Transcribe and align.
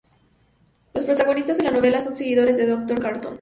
Los 0.95 1.05
protagonistas 1.05 1.57
de 1.59 1.63
la 1.65 1.69
novela 1.69 2.01
son 2.01 2.15
seguidores 2.15 2.57
del 2.57 2.69
Dr. 2.69 2.99
Carton. 2.99 3.29